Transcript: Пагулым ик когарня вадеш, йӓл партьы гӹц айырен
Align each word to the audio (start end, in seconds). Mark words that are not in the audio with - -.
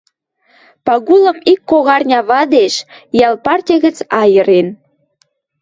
Пагулым 0.85 1.37
ик 1.51 1.61
когарня 1.69 2.19
вадеш, 2.29 2.75
йӓл 3.19 3.35
партьы 3.45 3.75
гӹц 3.83 3.97
айырен 4.21 4.67